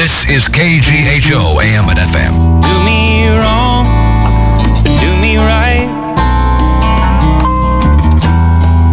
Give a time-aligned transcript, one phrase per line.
[0.00, 2.34] This is KGHO AM and FM.
[2.62, 3.84] Do me wrong,
[4.82, 5.90] do me right.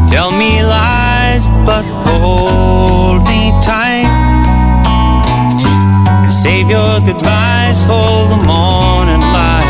[0.10, 4.04] Tell me lies, but hold me tight.
[6.28, 9.64] Save your goodbyes for the morning light.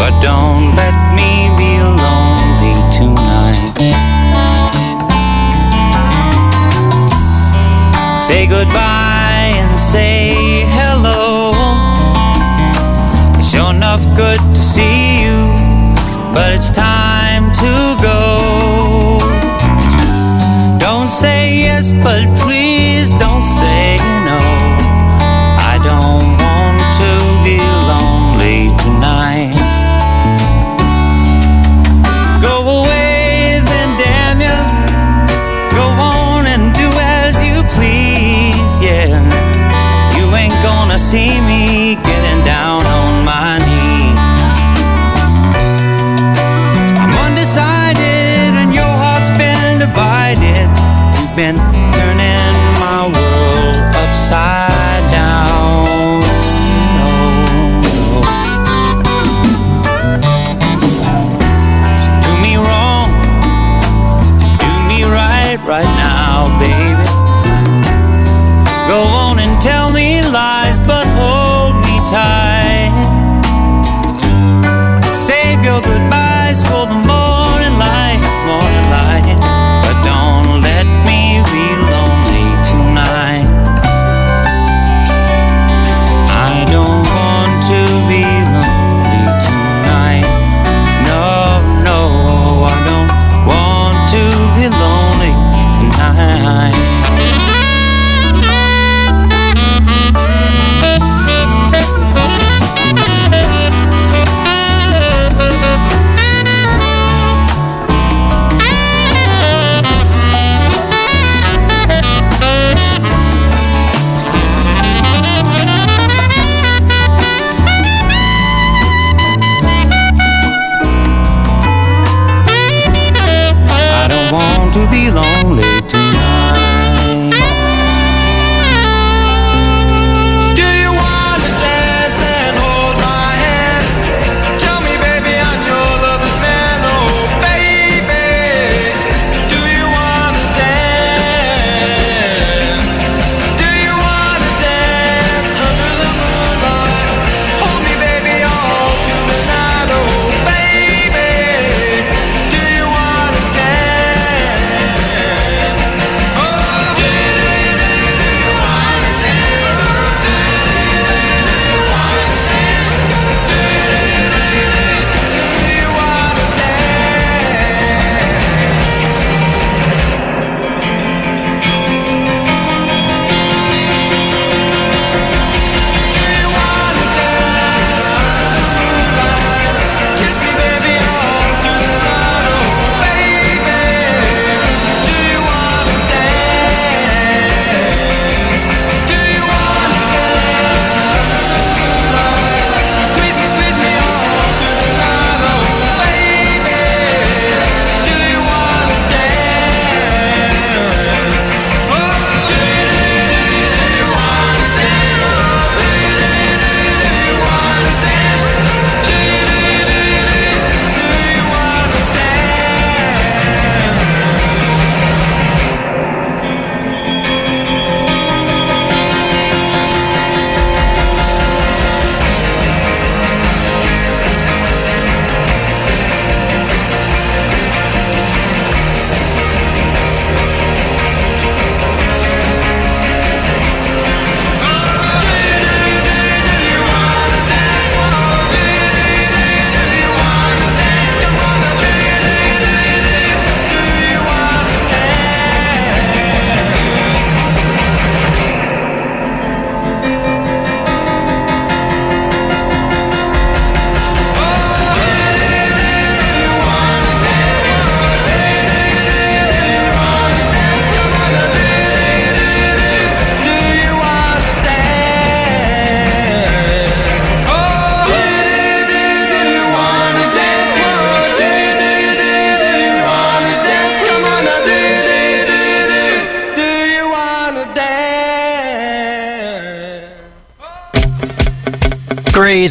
[0.00, 3.70] But don't let me be lonely tonight.
[8.26, 9.05] Say goodbye
[9.92, 11.52] say hello.
[13.38, 15.38] It's sure enough good to see you,
[16.34, 17.72] but it's time to
[18.02, 19.18] go.
[20.78, 22.22] Don't say yes, but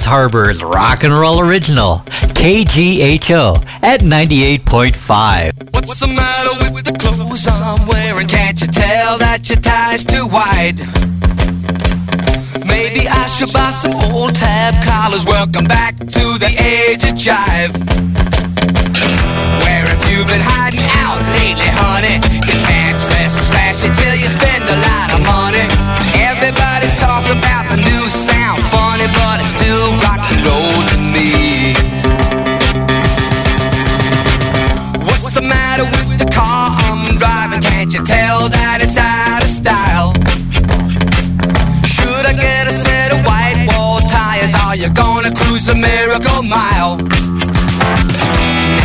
[0.05, 1.97] Harbor's rock and roll original,
[2.37, 5.73] KGHO, at 98.5.
[5.73, 8.27] What's the matter with the clothes I'm wearing?
[8.27, 10.77] Can't you tell that your tie's too wide?
[12.67, 15.25] Maybe I should buy some old tab collars.
[15.25, 18.04] Welcome back to the age of jive.
[45.67, 46.97] It's a miracle mile.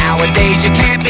[0.00, 1.09] Nowadays you can't be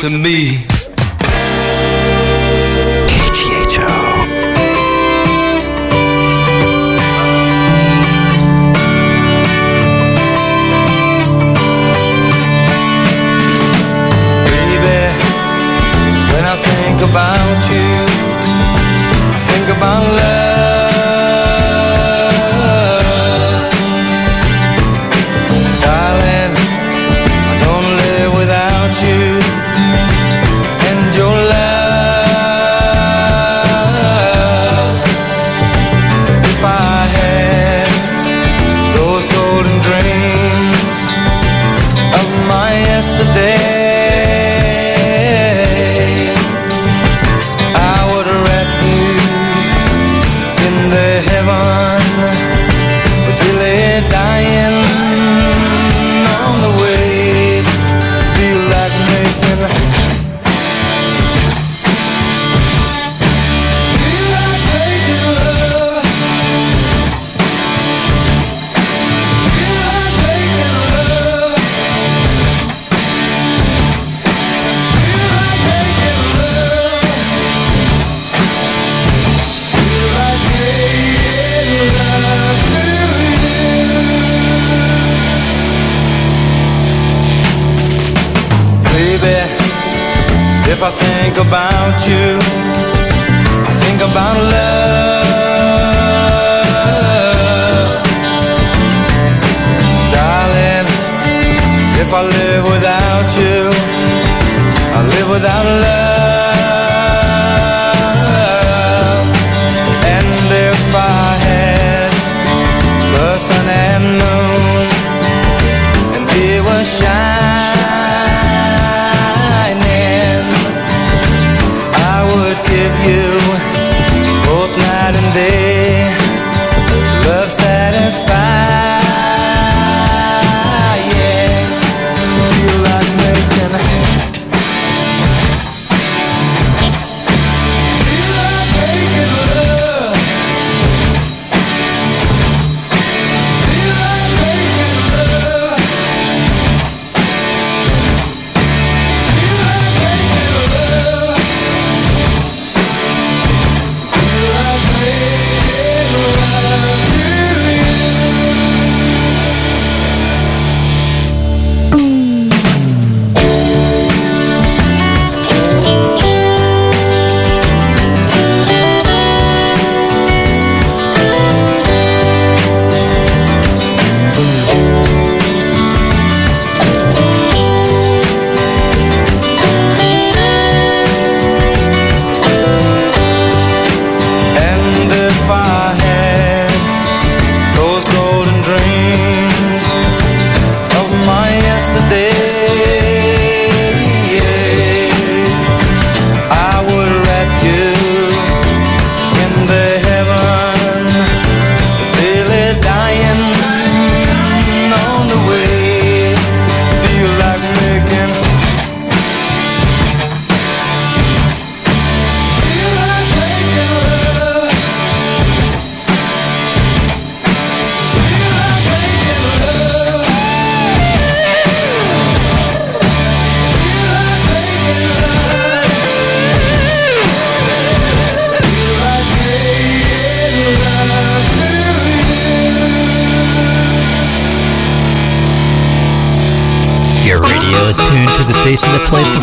[0.00, 0.79] to me.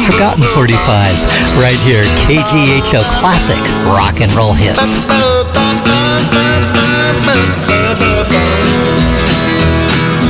[0.07, 1.27] forgotten 45s
[1.59, 4.79] right here, KGHO Classic Rock and Roll Hits.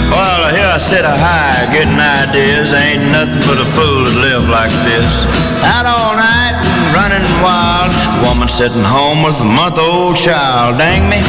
[0.09, 2.73] Well, here I sit a high, getting ideas.
[2.73, 5.29] Ain't nothing but a fool that live like this.
[5.61, 7.93] Out all night and running wild.
[8.25, 10.81] Woman sitting home with a month-old child.
[10.81, 11.21] Dang me,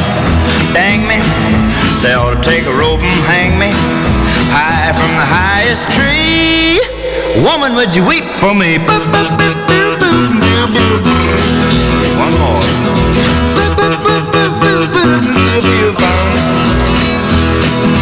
[0.73, 1.21] dang me.
[2.01, 3.69] They ought to take a rope and hang me
[4.49, 6.98] high from the highest tree.
[7.37, 8.79] Woman, would you weep for me?
[12.17, 12.65] One more.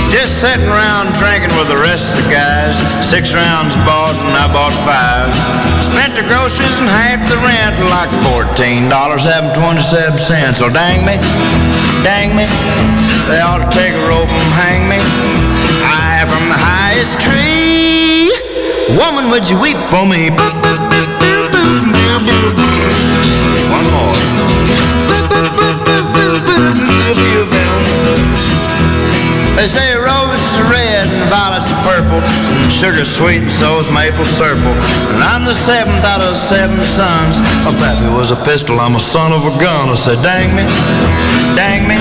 [0.10, 2.80] Just sitting around drinking with the rest of the guys.
[3.06, 5.28] Six rounds bought and I bought five.
[5.84, 10.60] Spent the groceries and half the rent, like fourteen dollars and twenty-seven cents.
[10.60, 11.20] So dang me,
[12.02, 12.48] dang me.
[13.28, 15.04] They ought to take a rope and hang me.
[15.84, 17.77] high from the highest tree.
[18.96, 20.30] Woman, would you weep for me?
[23.68, 24.16] One more.
[29.58, 33.92] They say roses are red and violets are purple, and sugar's sweet and so is
[33.92, 34.64] maple syrup.
[35.12, 37.42] And I'm the seventh out of seven sons.
[37.68, 39.90] My pappy was a pistol, I'm a son of a gun.
[39.90, 40.64] I said, dang me,
[41.60, 42.00] dang me,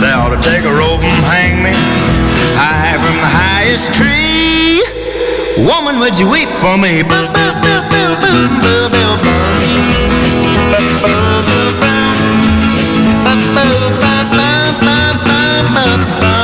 [0.00, 1.74] they ought to take a rope and hang me
[2.54, 4.65] high from the highest tree.
[5.58, 7.02] Woman, would you weep for me?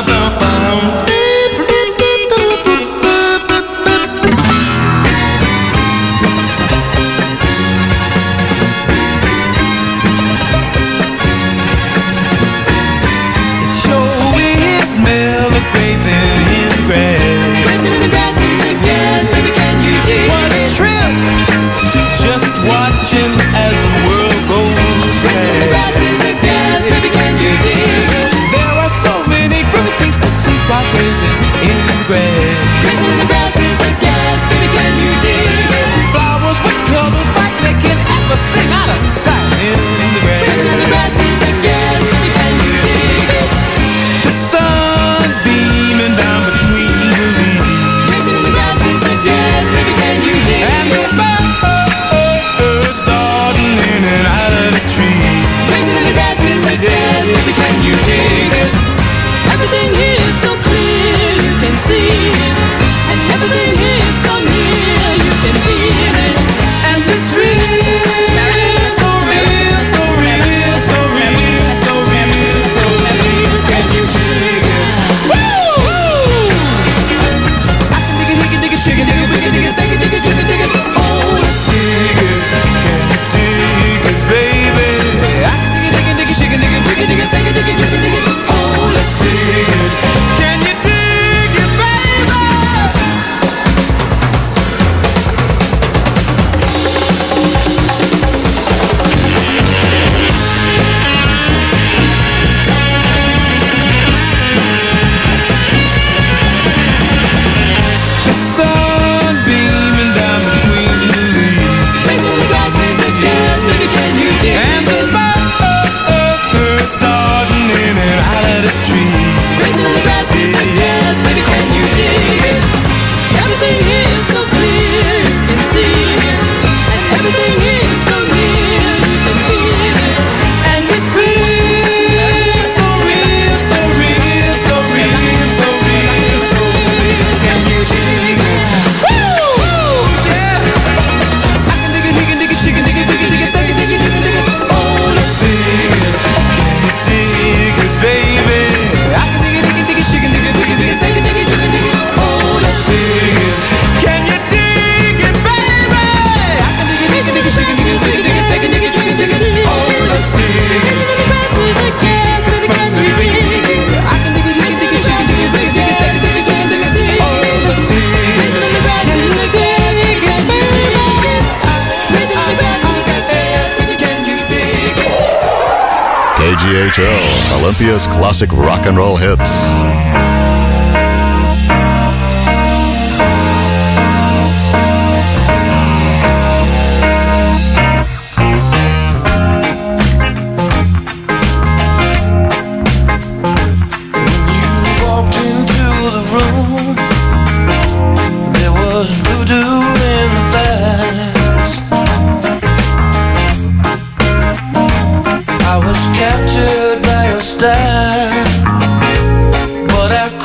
[178.47, 179.42] classic rock and roll hits.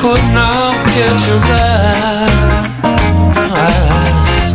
[0.08, 1.42] could not get your
[3.12, 4.46] eyes.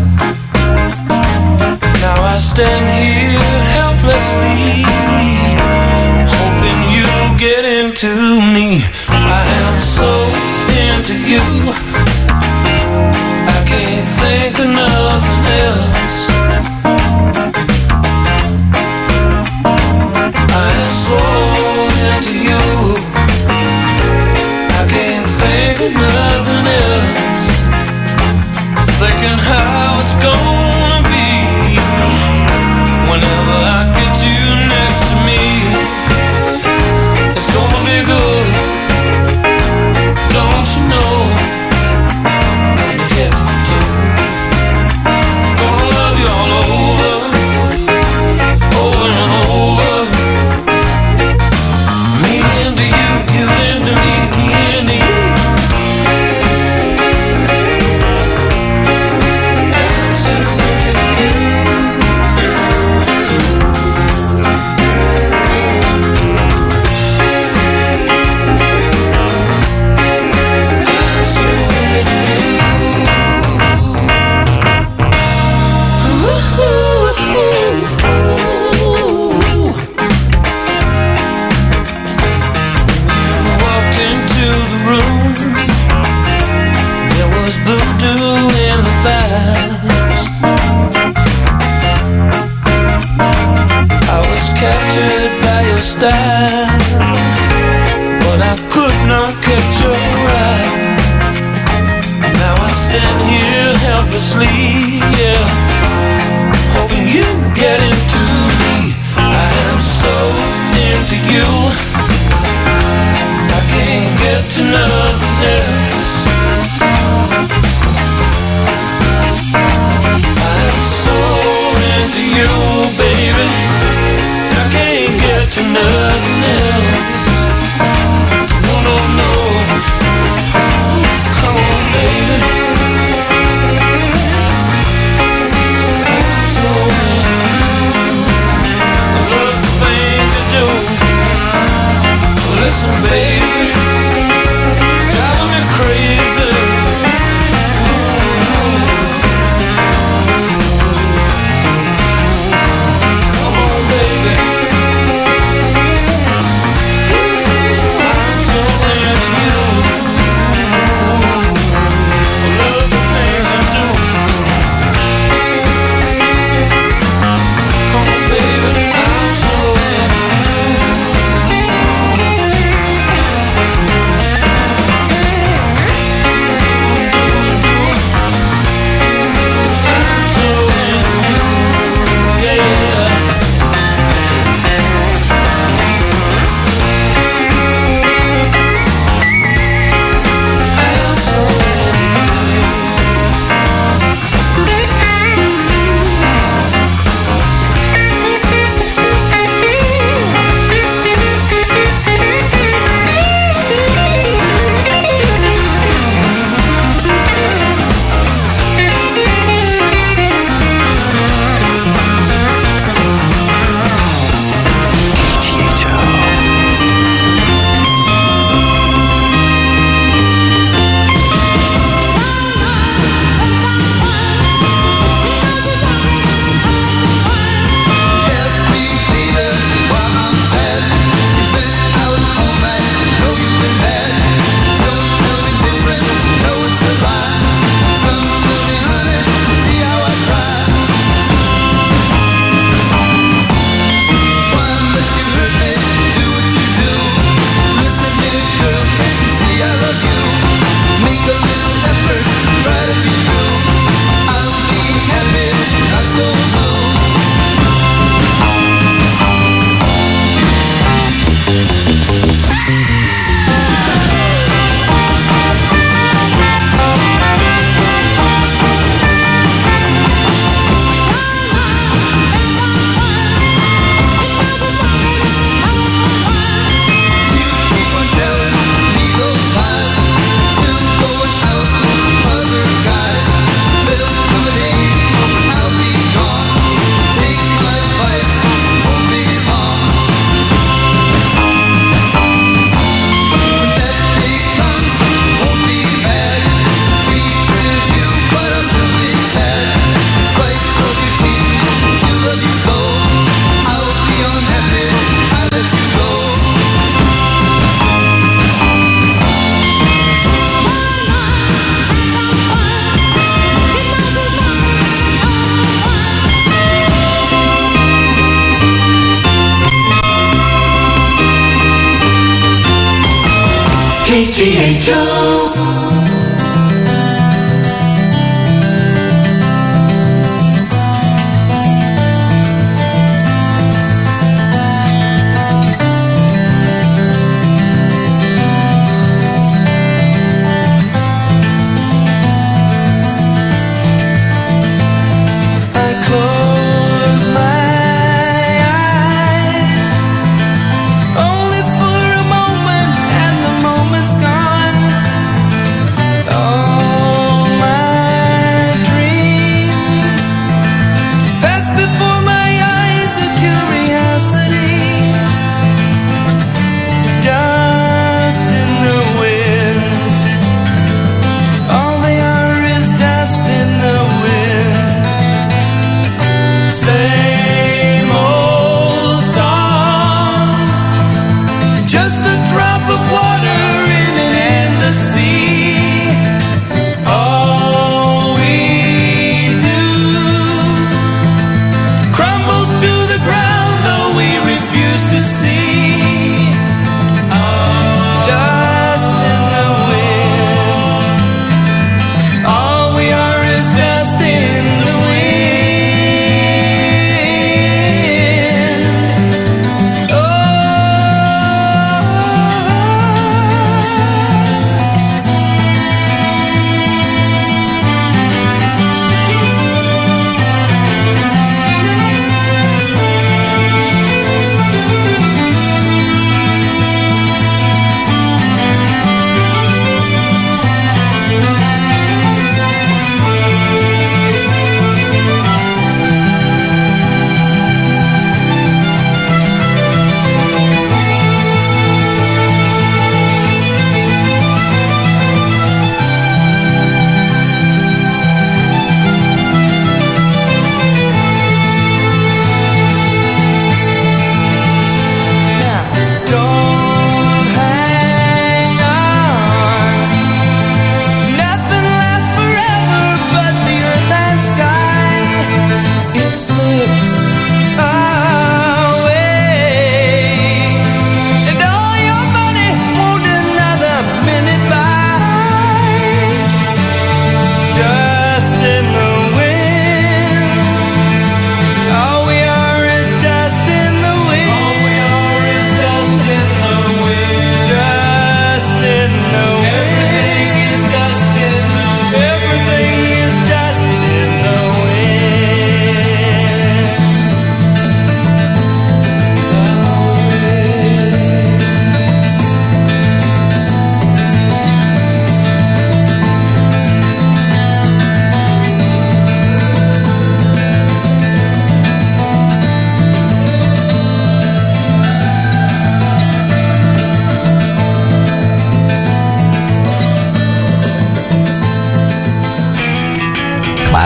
[2.01, 4.82] Now I stand here helplessly,
[6.38, 8.12] hoping you get into
[8.56, 8.67] me.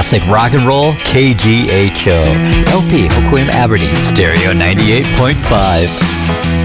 [0.07, 2.23] classic rock and roll, KGHO.
[2.71, 6.56] LP, Hoquiam Aberdeen, Stereo 98.5.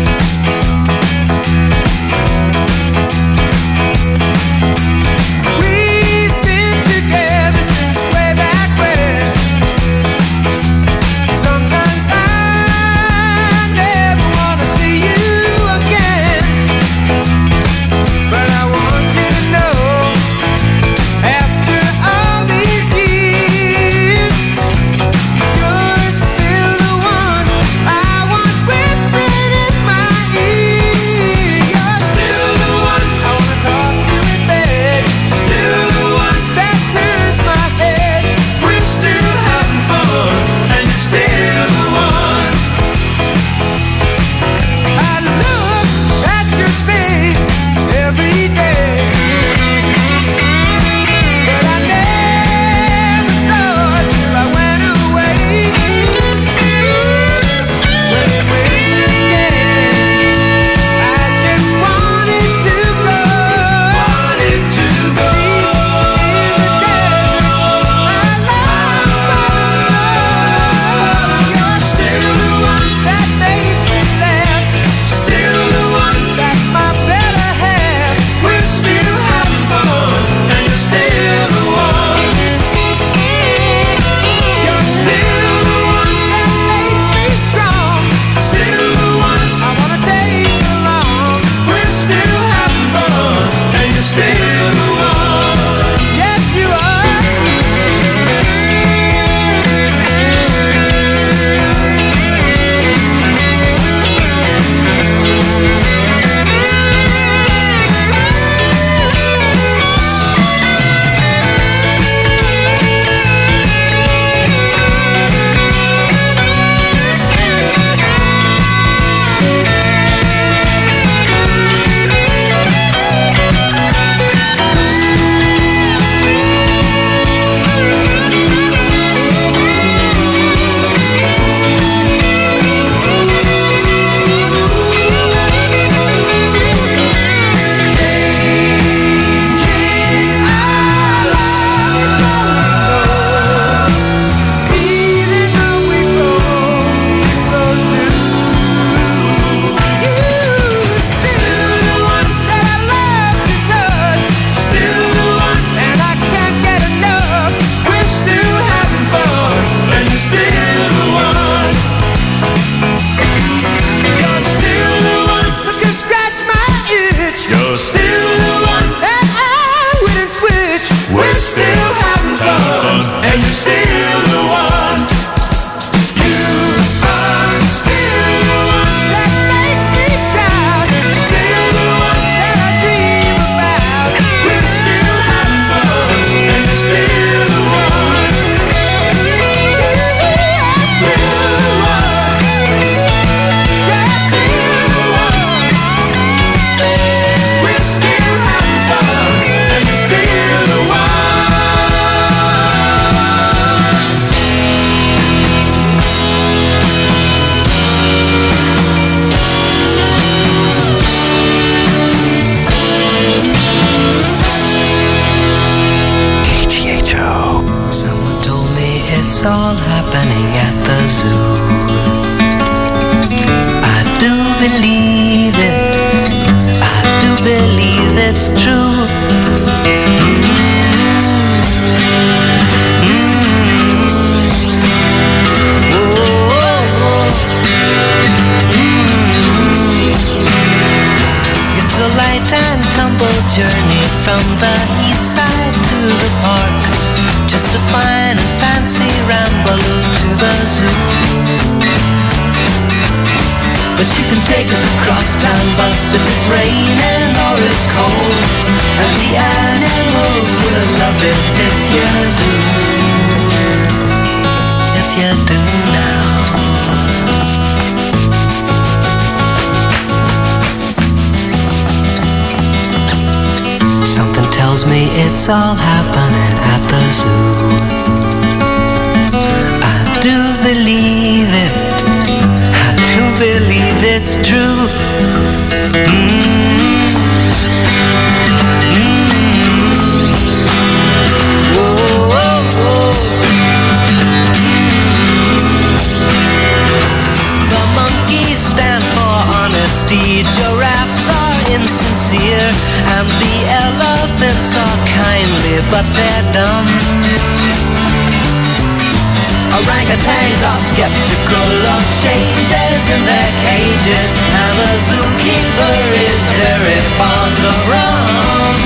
[310.12, 314.28] The tangs are skeptical of changes in their cages.
[314.28, 318.76] And the zookeeper is very fond of rum.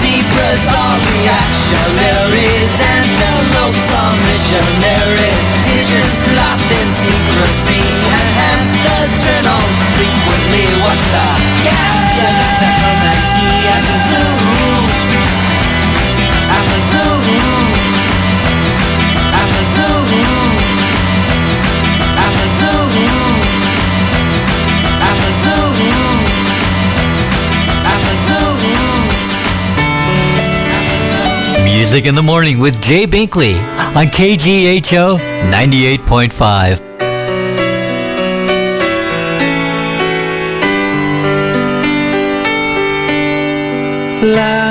[0.00, 5.46] Zebras are reactionaries Antelopes are missionaries.
[5.68, 7.84] Pigeons plot in secrecy
[8.16, 9.68] And hamsters turn on
[10.00, 10.64] frequently.
[10.80, 11.28] What a
[11.68, 14.32] gas you got to come and see at the zoo.
[16.56, 17.99] At the zoo.
[31.80, 33.56] Music in the Morning with Jay Binkley
[33.96, 35.16] on KGHO
[35.50, 36.78] 98.5.
[44.22, 44.69] Love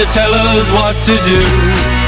[0.00, 1.99] to tell us what to do.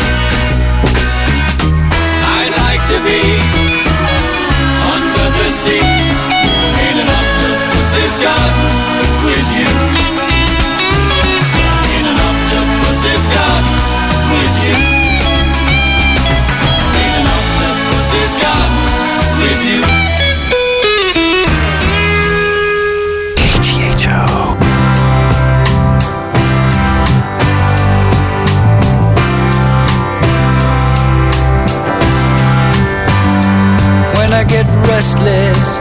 [35.03, 35.79] restless.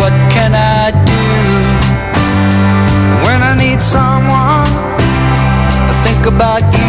[0.00, 1.24] What can I do
[3.24, 4.66] when I need someone?
[5.90, 6.81] I think about you.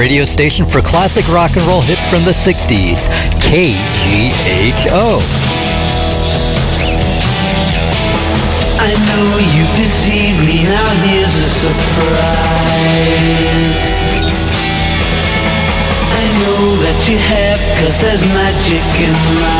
[0.00, 5.20] Radio station for classic rock and roll hits from the 60s, KGHO.
[8.80, 12.80] I know you deceived me, now here's a surprise.
[16.16, 19.59] I know that you have, cause there's magic in my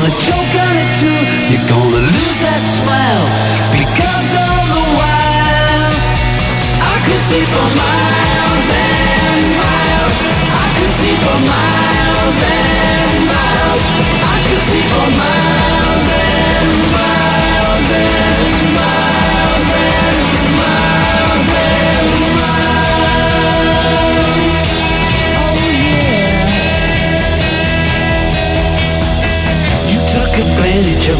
[0.00, 0.39] Gonna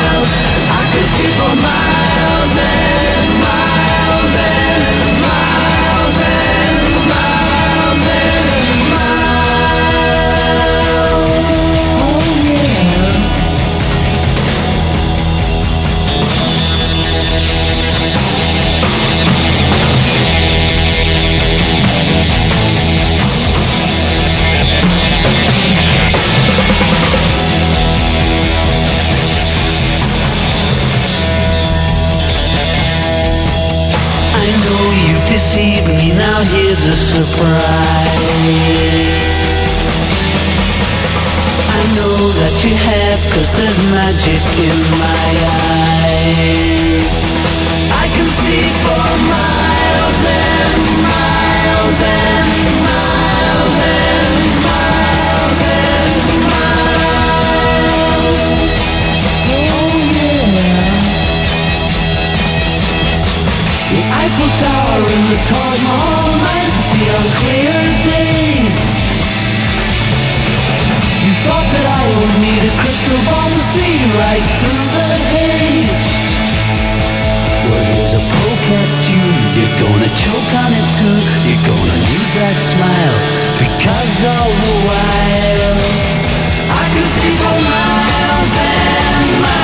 [0.00, 0.28] miles.
[0.70, 4.89] I could see for miles and miles and
[34.70, 38.16] know you've deceived me, now here's a surprise.
[41.78, 45.28] I know that you have, cause there's magic in my
[46.06, 47.10] eyes.
[48.02, 52.48] I can see for miles and miles and
[52.86, 53.99] miles and
[64.20, 68.76] Eiffel Tower and the Taj Mahal I see on clear days.
[71.24, 76.00] You thought that I would need a crystal ball to see right through the haze.
[77.64, 79.24] Well, here's a poke at you.
[79.56, 81.16] You're gonna choke on it too.
[81.48, 83.16] You're gonna lose that smile
[83.56, 85.80] because all the while
[86.76, 89.59] I could see for miles and miles.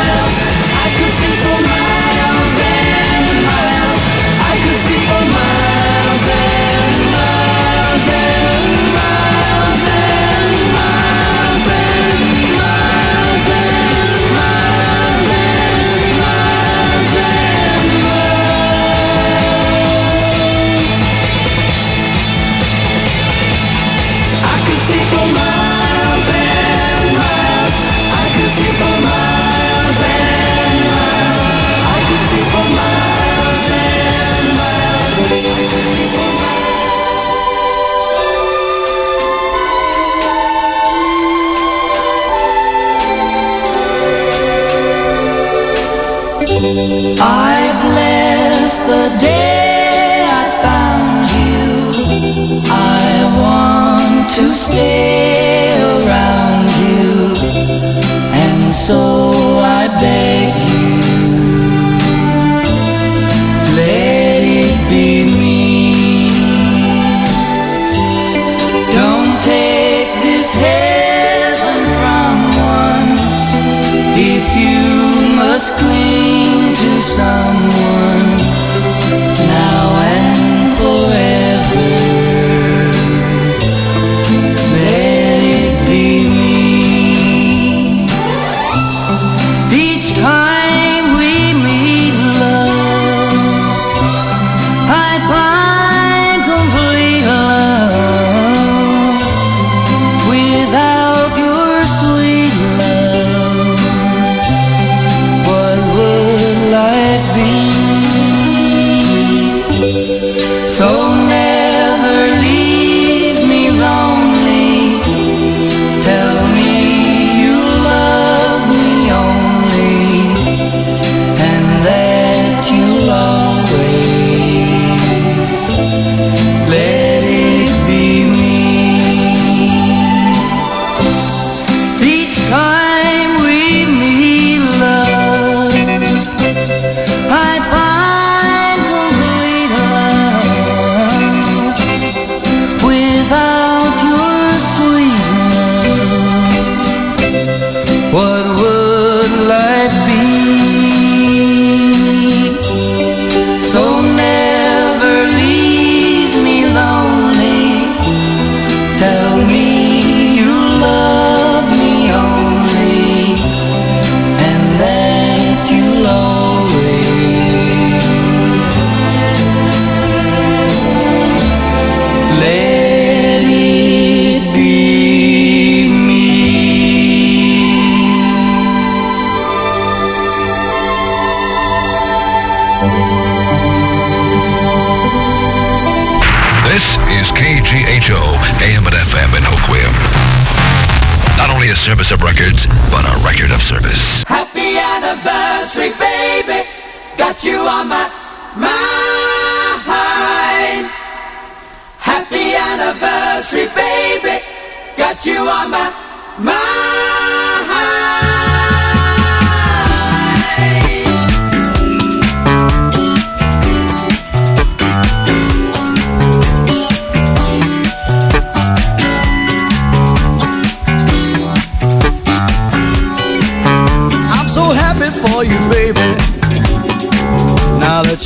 [46.88, 47.45] I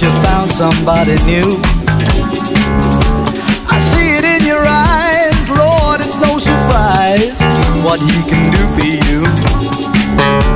[0.03, 1.61] you found somebody new.
[3.69, 7.39] I see it in your eyes, Lord, it's no surprise
[7.85, 9.23] what He can do for you.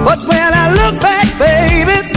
[0.04, 2.13] But when I look back, baby.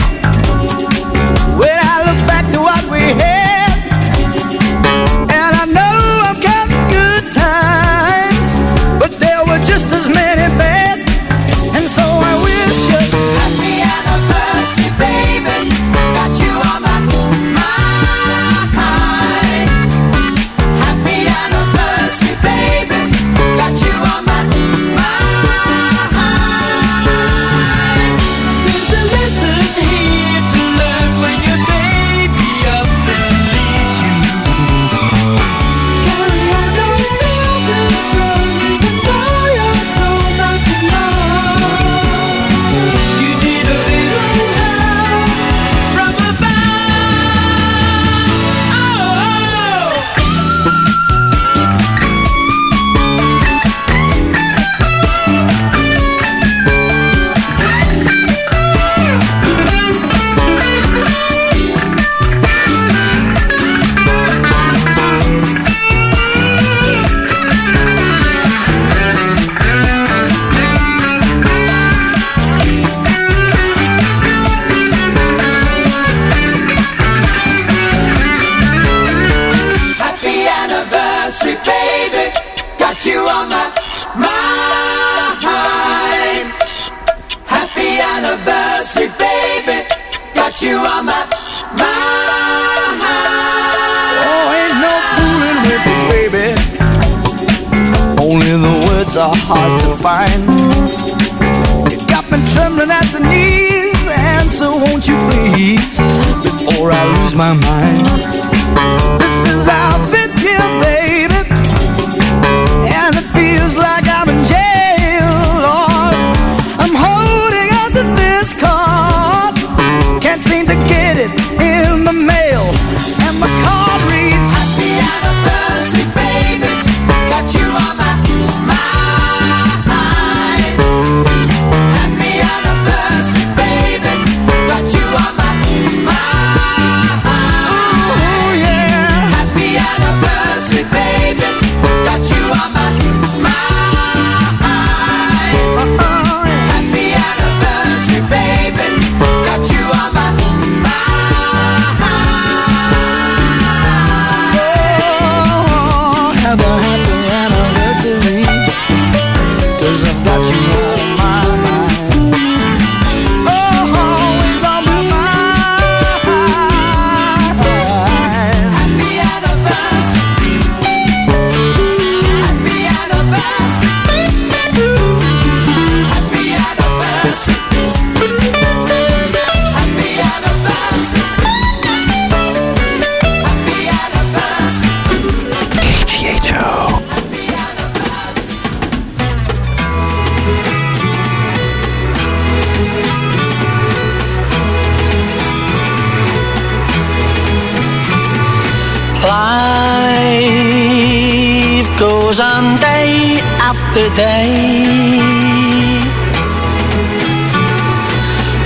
[203.88, 205.18] yesterday.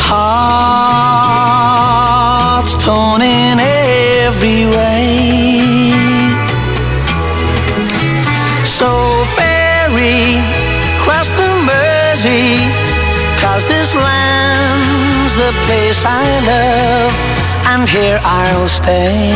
[0.00, 1.14] Hearts
[2.84, 5.92] torn in every way.
[8.64, 8.90] So
[9.36, 10.40] ferry
[11.02, 12.70] cross the Mersey,
[13.40, 17.14] cause this land's the place I love,
[17.72, 19.34] and here I'll stay.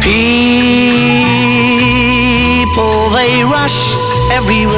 [0.00, 0.91] Peace
[3.32, 3.80] they rush
[4.30, 4.72] everywhere.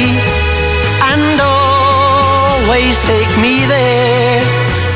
[1.11, 4.43] and always take me there,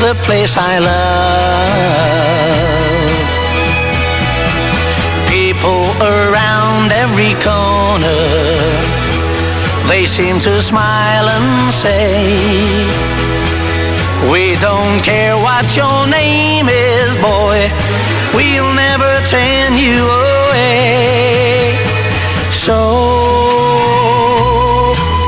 [0.05, 2.21] the place I love
[6.01, 8.21] around every corner.
[9.87, 12.25] They seem to smile and say,
[14.31, 17.69] We don't care what your name is, boy,
[18.33, 21.75] we'll never turn you away.
[22.51, 22.77] So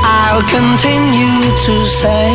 [0.02, 2.32] I'll continue to say,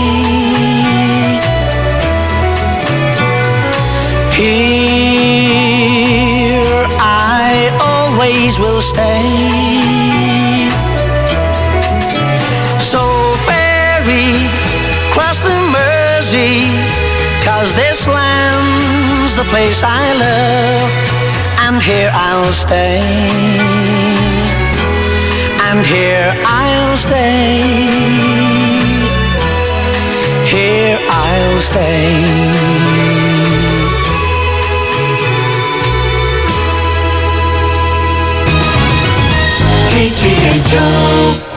[4.39, 7.68] Here I
[8.30, 9.21] always will stay.
[12.80, 13.01] So
[13.47, 14.47] ferry,
[15.13, 16.69] cross the Mersey,
[17.43, 20.91] cause this land's the place I love,
[21.65, 23.01] and here I'll stay.
[25.69, 27.61] And here I'll stay.
[30.45, 32.99] Here I'll stay.
[40.02, 41.49] 一起练就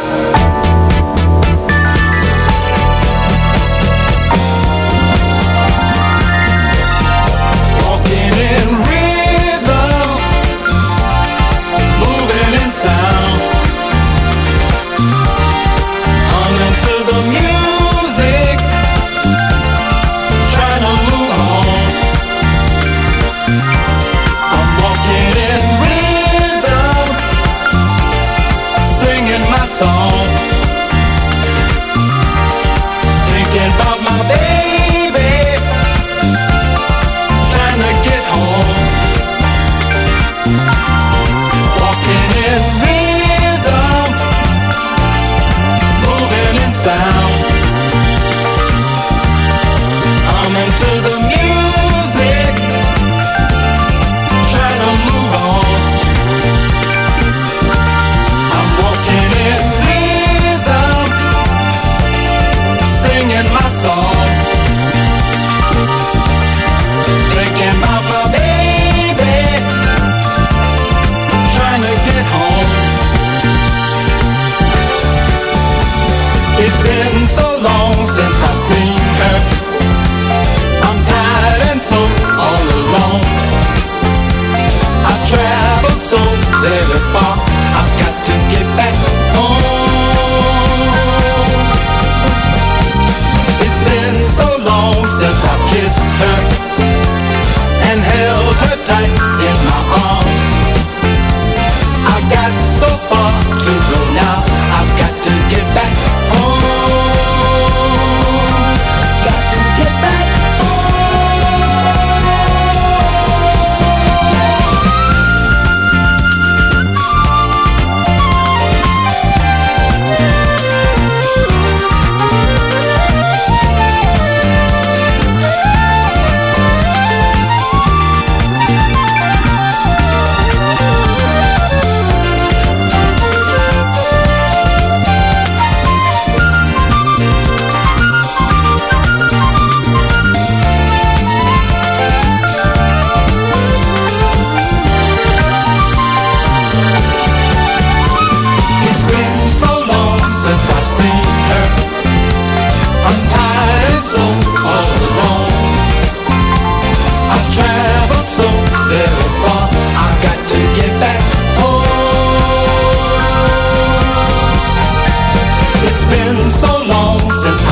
[166.25, 167.72] been so long since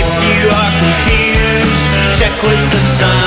[0.00, 3.17] If you are confused, check with the sun.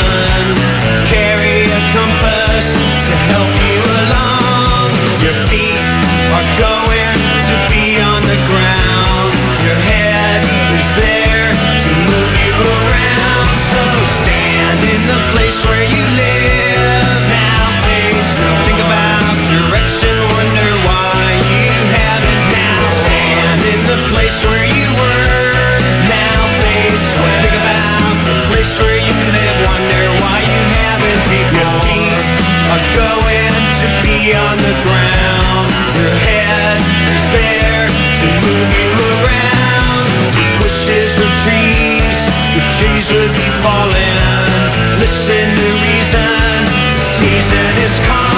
[32.72, 35.68] are going to be on the ground.
[36.00, 36.80] Your head
[37.12, 39.52] is there to move you around.
[41.42, 42.20] Trees,
[42.56, 44.62] the trees would be falling.
[45.00, 46.60] Listen to reason,
[46.96, 48.31] the season is coming.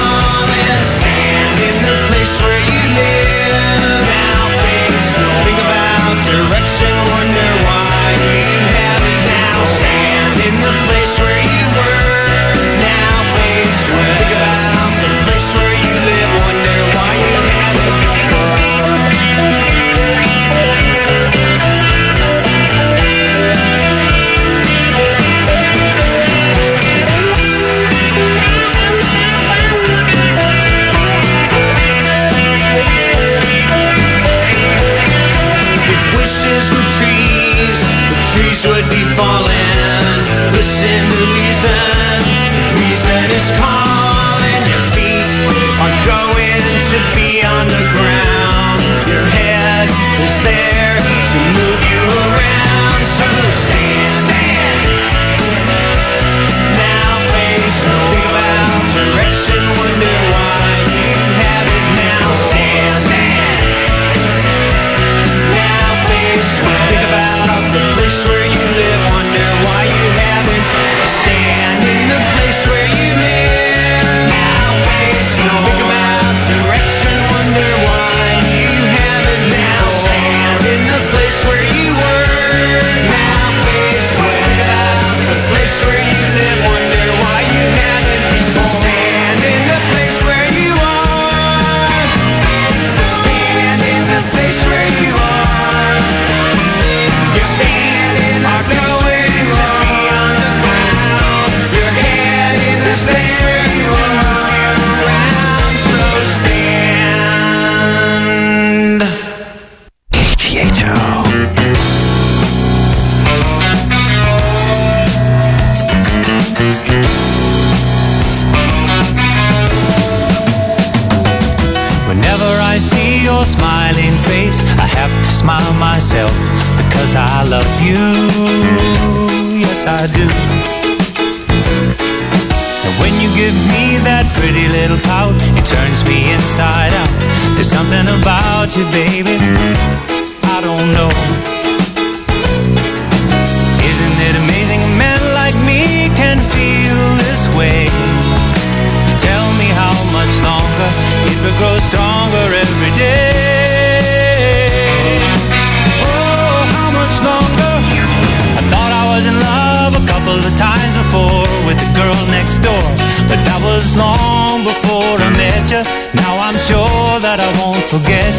[46.93, 48.79] should be on the ground.
[49.07, 49.89] Your head
[50.21, 50.62] is there.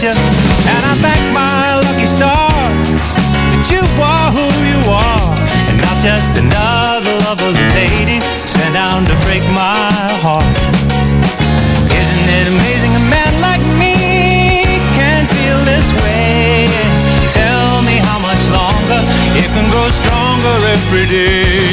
[0.04, 0.12] you.
[0.12, 5.32] And I thank my lucky stars that you are who you are.
[5.68, 9.88] And not just another lovely lady sent down to break my
[10.20, 10.44] heart.
[11.88, 13.96] Isn't it amazing a man like me
[14.92, 16.68] can feel this way?
[17.32, 19.00] Tell me how much longer
[19.40, 21.63] it can grow stronger every day.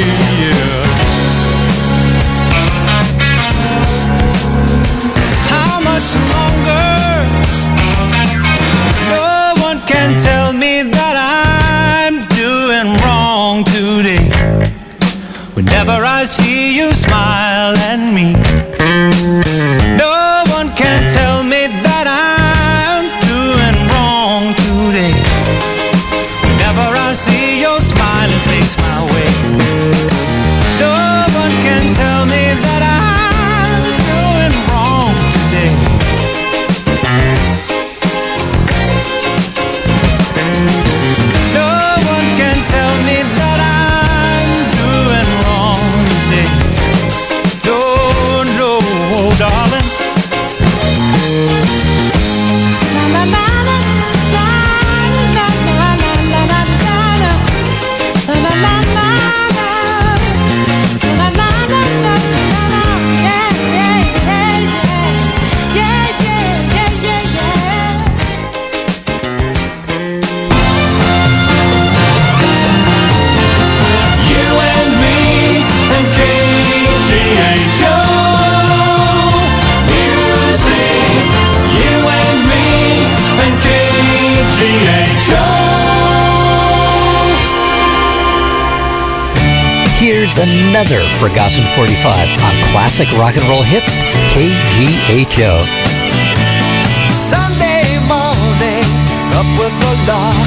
[90.32, 94.02] here's another Forgotten 45 on classic rock and roll hits,
[94.34, 95.62] KGHO.
[97.10, 98.88] Sunday morning,
[99.36, 100.41] up with the law.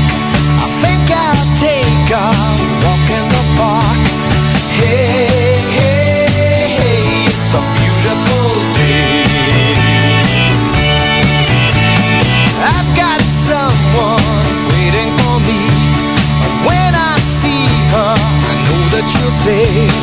[19.44, 19.93] say.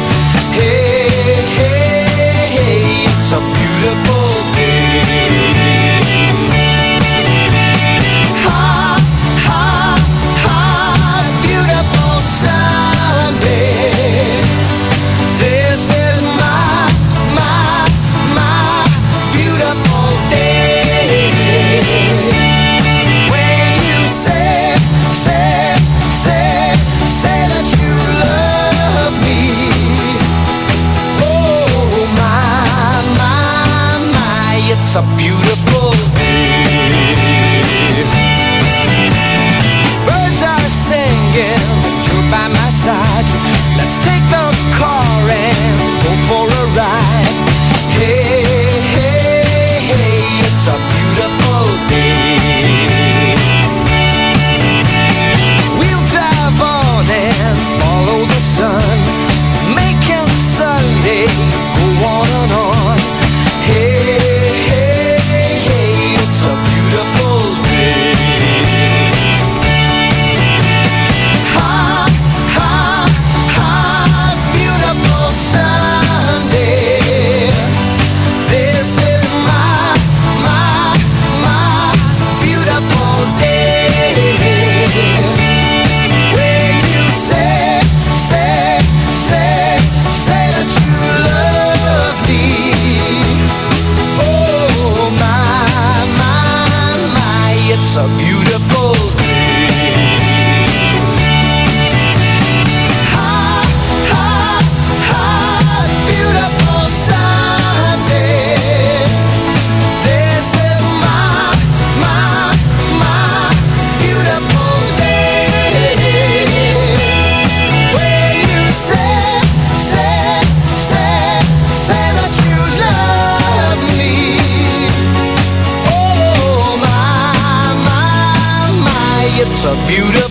[129.91, 130.30] Beautiful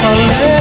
[0.00, 0.53] just in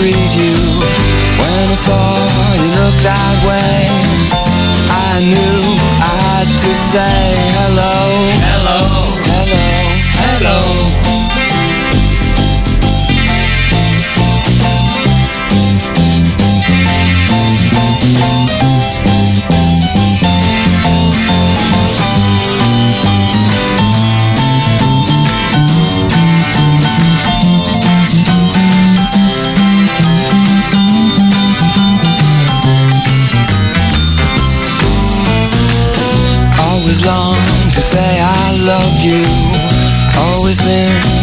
[0.00, 0.56] freed you.
[1.40, 2.16] When I saw
[2.56, 3.84] you look that way
[4.88, 5.60] I knew
[6.00, 7.29] I had to say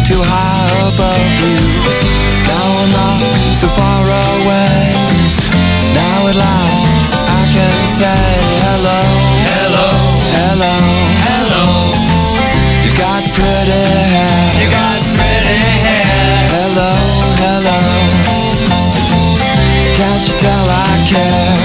[0.08, 1.60] too high above you.
[2.48, 3.20] Now I'm not
[3.60, 4.88] so far away.
[5.92, 8.24] Now at last I can say
[8.64, 9.00] hello.
[9.52, 9.88] Hello.
[10.32, 10.74] Hello.
[11.28, 11.64] Hello.
[12.80, 13.84] You've got pretty
[14.16, 14.40] hair.
[14.56, 16.40] You got pretty hair.
[16.56, 16.92] Hello,
[17.44, 17.78] hello.
[19.92, 21.56] Can't you tell I care?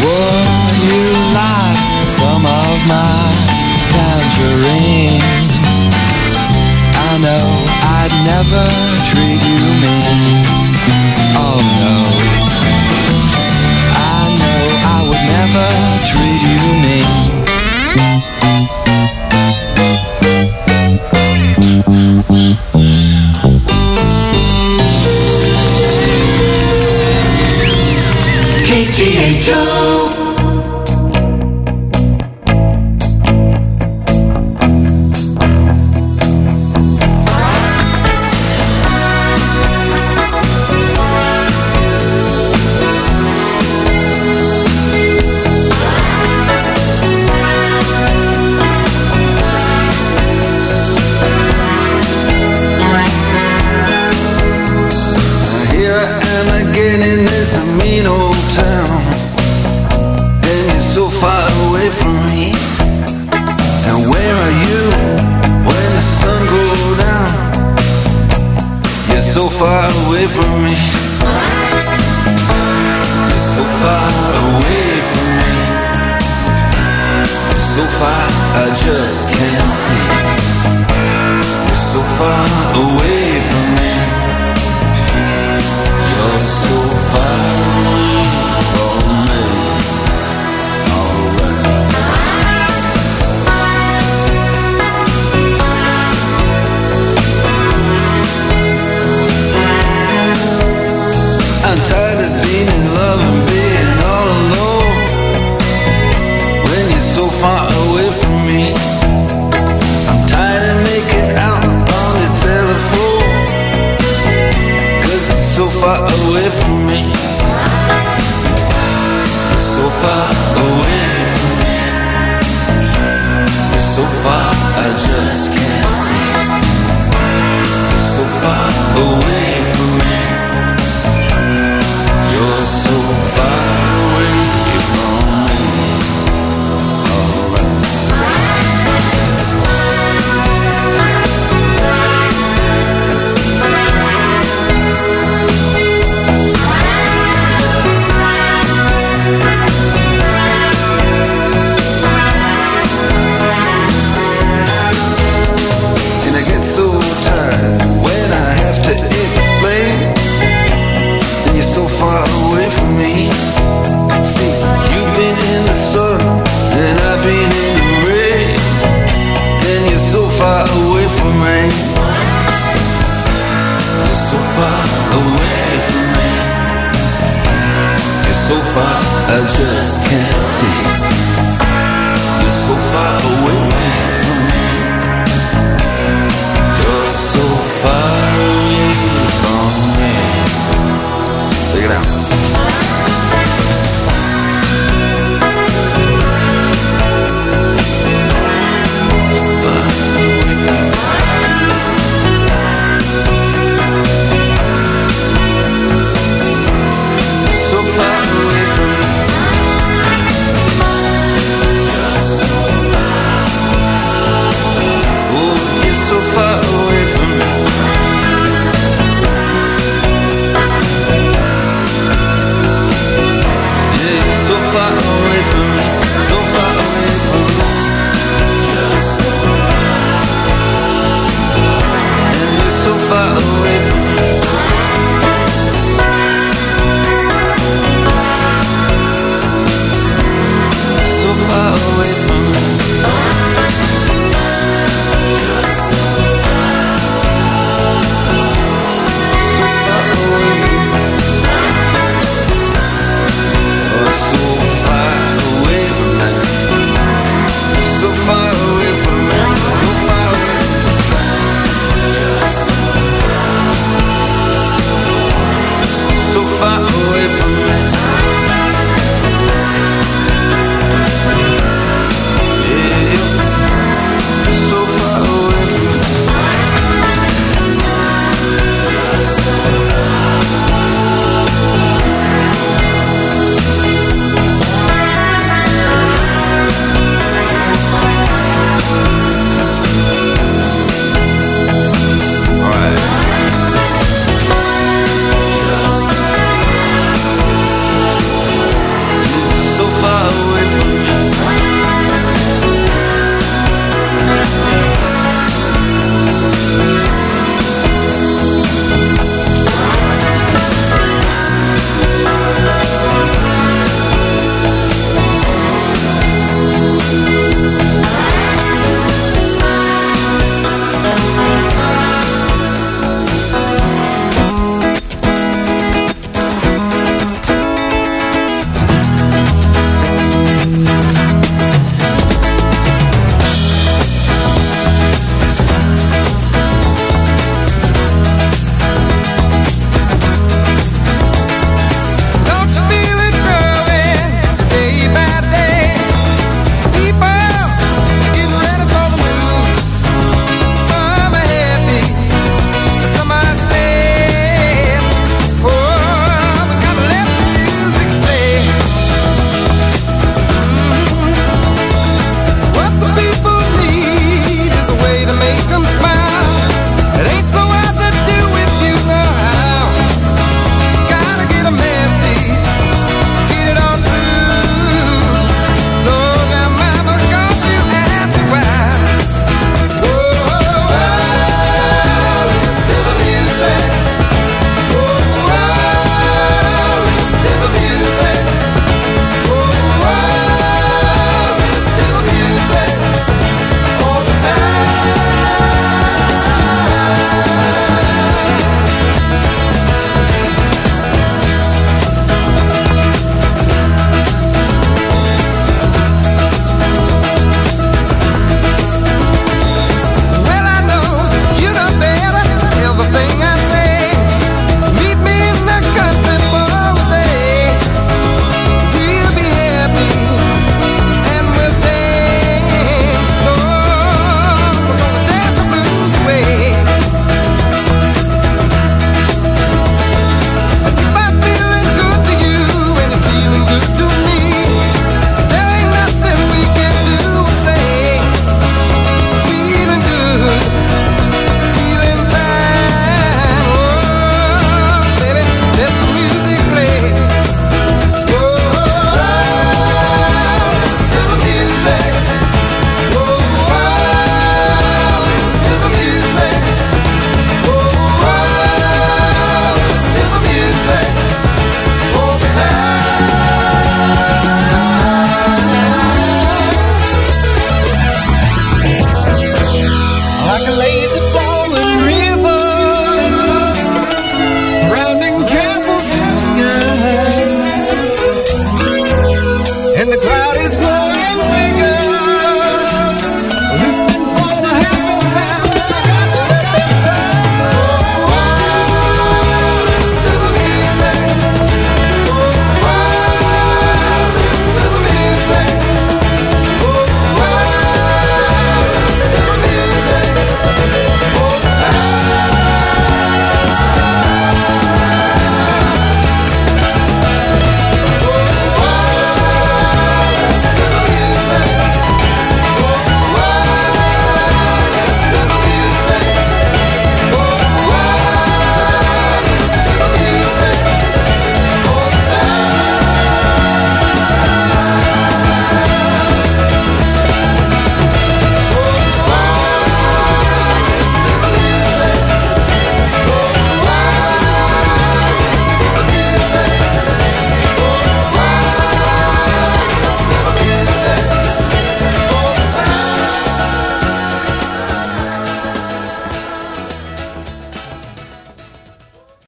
[0.00, 1.04] Would you
[1.36, 1.76] like
[2.16, 3.20] some of my
[3.92, 5.33] tangerine?
[7.24, 7.40] no,
[7.96, 8.64] I'd never
[9.08, 10.44] treat you mean.
[11.40, 11.94] Oh no,
[13.96, 15.68] I know I would never
[16.10, 17.08] treat you mean.
[28.68, 29.83] KGHO